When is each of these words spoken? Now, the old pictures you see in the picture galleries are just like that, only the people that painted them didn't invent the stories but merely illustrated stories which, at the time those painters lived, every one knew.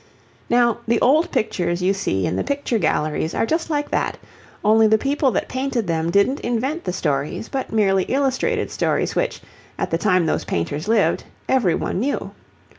Now, 0.49 0.79
the 0.87 0.99
old 0.99 1.29
pictures 1.29 1.83
you 1.83 1.93
see 1.93 2.25
in 2.25 2.35
the 2.35 2.43
picture 2.43 2.79
galleries 2.79 3.35
are 3.35 3.45
just 3.45 3.69
like 3.69 3.91
that, 3.91 4.17
only 4.65 4.87
the 4.87 4.97
people 4.97 5.29
that 5.29 5.47
painted 5.47 5.85
them 5.85 6.09
didn't 6.09 6.39
invent 6.39 6.85
the 6.85 6.91
stories 6.91 7.49
but 7.49 7.71
merely 7.71 8.05
illustrated 8.05 8.71
stories 8.71 9.15
which, 9.15 9.41
at 9.77 9.91
the 9.91 9.99
time 9.99 10.25
those 10.25 10.43
painters 10.43 10.87
lived, 10.87 11.25
every 11.47 11.75
one 11.75 11.99
knew. 11.99 12.31